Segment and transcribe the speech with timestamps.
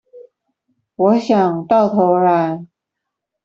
[0.95, 2.65] 我想，到頭來